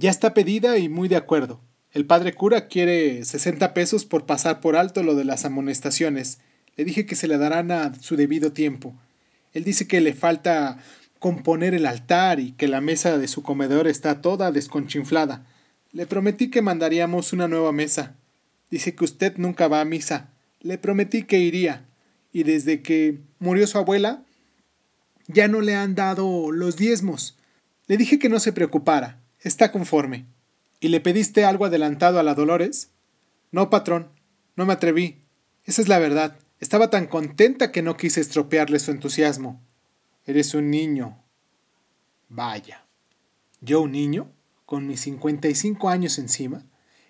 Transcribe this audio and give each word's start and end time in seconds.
Ya 0.00 0.10
está 0.10 0.32
pedida 0.32 0.78
y 0.78 0.88
muy 0.88 1.08
de 1.08 1.16
acuerdo. 1.16 1.60
El 1.90 2.06
padre 2.06 2.32
cura 2.32 2.68
quiere 2.68 3.24
60 3.24 3.74
pesos 3.74 4.04
por 4.04 4.26
pasar 4.26 4.60
por 4.60 4.76
alto 4.76 5.02
lo 5.02 5.16
de 5.16 5.24
las 5.24 5.44
amonestaciones. 5.44 6.38
Le 6.76 6.84
dije 6.84 7.04
que 7.04 7.16
se 7.16 7.26
le 7.26 7.36
darán 7.36 7.72
a 7.72 7.92
su 8.00 8.14
debido 8.14 8.52
tiempo. 8.52 8.94
Él 9.52 9.64
dice 9.64 9.88
que 9.88 10.00
le 10.00 10.14
falta 10.14 10.78
componer 11.18 11.74
el 11.74 11.84
altar 11.84 12.38
y 12.38 12.52
que 12.52 12.68
la 12.68 12.80
mesa 12.80 13.18
de 13.18 13.26
su 13.26 13.42
comedor 13.42 13.88
está 13.88 14.20
toda 14.20 14.52
desconchinflada. 14.52 15.44
Le 15.90 16.06
prometí 16.06 16.48
que 16.48 16.62
mandaríamos 16.62 17.32
una 17.32 17.48
nueva 17.48 17.72
mesa. 17.72 18.14
Dice 18.70 18.94
que 18.94 19.02
usted 19.02 19.36
nunca 19.36 19.66
va 19.66 19.80
a 19.80 19.84
misa. 19.84 20.30
Le 20.60 20.78
prometí 20.78 21.24
que 21.24 21.40
iría. 21.40 21.88
Y 22.32 22.44
desde 22.44 22.82
que 22.82 23.18
murió 23.40 23.66
su 23.66 23.78
abuela, 23.78 24.22
ya 25.26 25.48
no 25.48 25.60
le 25.60 25.74
han 25.74 25.96
dado 25.96 26.52
los 26.52 26.76
diezmos. 26.76 27.36
Le 27.88 27.96
dije 27.96 28.20
que 28.20 28.28
no 28.28 28.38
se 28.38 28.52
preocupara. 28.52 29.18
Está 29.40 29.70
conforme. 29.70 30.26
¿Y 30.80 30.88
le 30.88 31.00
pediste 31.00 31.44
algo 31.44 31.64
adelantado 31.64 32.18
a 32.18 32.22
la 32.22 32.34
Dolores? 32.34 32.90
No, 33.52 33.70
patrón. 33.70 34.10
No 34.56 34.66
me 34.66 34.72
atreví. 34.72 35.22
Esa 35.64 35.82
es 35.82 35.88
la 35.88 35.98
verdad. 35.98 36.38
Estaba 36.60 36.90
tan 36.90 37.06
contenta 37.06 37.70
que 37.70 37.82
no 37.82 37.96
quise 37.96 38.20
estropearle 38.20 38.78
su 38.80 38.90
entusiasmo. 38.90 39.62
Eres 40.26 40.54
un 40.54 40.70
niño. 40.70 41.22
Vaya. 42.28 42.86
¿Yo 43.60 43.82
un 43.82 43.92
niño? 43.92 44.32
Con 44.66 44.86
mis 44.86 45.00
55 45.00 45.88
años 45.88 46.18
encima. 46.18 46.64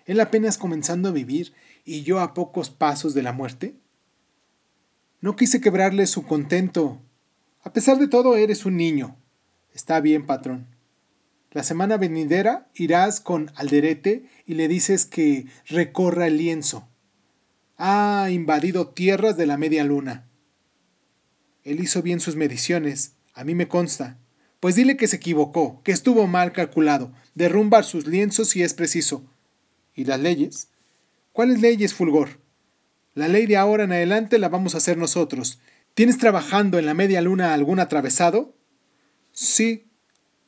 Él 0.05 0.19
apenas 0.19 0.57
comenzando 0.57 1.09
a 1.09 1.13
vivir 1.13 1.53
y 1.83 2.03
yo 2.03 2.19
a 2.19 2.33
pocos 2.33 2.69
pasos 2.69 3.13
de 3.13 3.23
la 3.23 3.33
muerte. 3.33 3.75
No 5.21 5.35
quise 5.35 5.61
quebrarle 5.61 6.07
su 6.07 6.25
contento. 6.25 7.01
A 7.63 7.73
pesar 7.73 7.97
de 7.97 8.07
todo, 8.07 8.35
eres 8.35 8.65
un 8.65 8.77
niño. 8.77 9.17
Está 9.73 9.99
bien, 9.99 10.25
patrón. 10.25 10.67
La 11.51 11.63
semana 11.63 11.97
venidera 11.97 12.69
irás 12.75 13.19
con 13.19 13.51
Alderete 13.55 14.29
y 14.45 14.53
le 14.53 14.67
dices 14.67 15.05
que 15.05 15.47
recorra 15.67 16.27
el 16.27 16.37
lienzo. 16.37 16.87
Ha 17.77 18.27
invadido 18.29 18.89
tierras 18.89 19.35
de 19.35 19.47
la 19.47 19.57
media 19.57 19.83
luna. 19.83 20.27
Él 21.63 21.79
hizo 21.79 22.03
bien 22.03 22.19
sus 22.19 22.35
mediciones, 22.35 23.15
a 23.33 23.43
mí 23.43 23.55
me 23.55 23.67
consta. 23.67 24.19
Pues 24.59 24.75
dile 24.75 24.97
que 24.97 25.07
se 25.07 25.15
equivocó, 25.15 25.81
que 25.83 25.91
estuvo 25.91 26.27
mal 26.27 26.51
calculado, 26.51 27.13
derrumbar 27.33 27.83
sus 27.83 28.05
lienzos 28.05 28.49
si 28.49 28.61
es 28.61 28.73
preciso. 28.73 29.25
¿Y 29.95 30.03
las 30.05 30.19
leyes? 30.19 30.69
¿Cuáles 31.31 31.61
leyes, 31.61 31.93
Fulgor? 31.93 32.41
La 33.15 33.27
ley 33.27 33.47
de 33.47 33.57
ahora 33.57 33.85
en 33.85 33.91
adelante 33.91 34.37
la 34.37 34.49
vamos 34.49 34.75
a 34.75 34.79
hacer 34.79 34.97
nosotros. 34.97 35.59
¿Tienes 35.93 36.17
trabajando 36.17 36.77
en 36.77 36.85
la 36.85 36.93
media 36.93 37.21
luna 37.21 37.53
algún 37.53 37.79
atravesado? 37.79 38.55
Sí, 39.31 39.88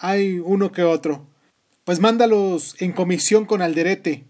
hay 0.02 0.39
uno 0.39 0.71
que 0.71 0.83
otro. 0.83 1.27
Pues 1.83 1.99
mándalos 1.99 2.75
en 2.81 2.91
comisión 2.91 3.45
con 3.45 3.61
Alderete. 3.61 4.25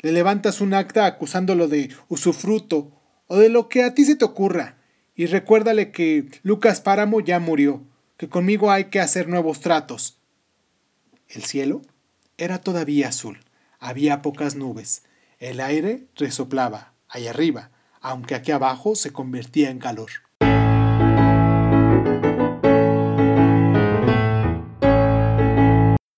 Le 0.00 0.10
levantas 0.10 0.60
un 0.60 0.74
acta 0.74 1.06
acusándolo 1.06 1.68
de 1.68 1.90
usufruto 2.08 2.90
o 3.28 3.38
de 3.38 3.48
lo 3.48 3.68
que 3.68 3.84
a 3.84 3.94
ti 3.94 4.04
se 4.04 4.16
te 4.16 4.24
ocurra. 4.24 4.78
Y 5.14 5.26
recuérdale 5.26 5.92
que 5.92 6.28
Lucas 6.42 6.80
Páramo 6.80 7.20
ya 7.20 7.38
murió, 7.38 7.82
que 8.16 8.28
conmigo 8.28 8.72
hay 8.72 8.86
que 8.86 8.98
hacer 8.98 9.28
nuevos 9.28 9.60
tratos. 9.60 10.18
El 11.28 11.44
cielo 11.44 11.82
era 12.36 12.60
todavía 12.60 13.08
azul. 13.08 13.38
Había 13.78 14.22
pocas 14.22 14.56
nubes. 14.56 15.04
El 15.38 15.60
aire 15.60 16.08
resoplaba, 16.16 16.94
allá 17.08 17.30
arriba, 17.30 17.70
aunque 18.00 18.34
aquí 18.34 18.50
abajo 18.50 18.96
se 18.96 19.12
convertía 19.12 19.70
en 19.70 19.78
calor. 19.78 20.10